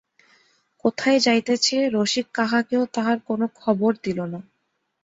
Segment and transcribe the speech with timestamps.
[0.85, 4.39] কোথায় যাইতেছে রসিক কাহাকেও তাহার কোনো খবর দিল না।